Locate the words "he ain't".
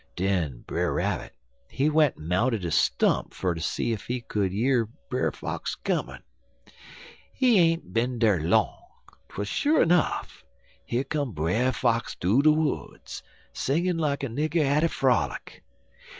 7.31-7.93